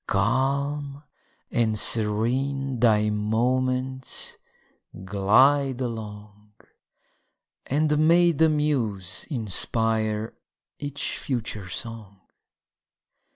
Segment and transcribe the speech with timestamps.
[0.07, 1.03] Calm
[1.51, 4.35] and serene thy moments
[5.05, 6.53] glide along,
[7.67, 10.33] And may the muse inspire
[10.79, 12.19] each future song!